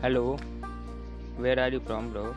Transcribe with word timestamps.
Hello, 0.00 0.38
where 1.38 1.58
are 1.58 1.70
you 1.70 1.80
from, 1.80 2.12
bro? 2.12 2.32